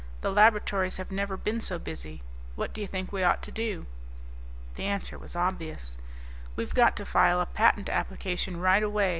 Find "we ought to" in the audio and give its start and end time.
3.11-3.51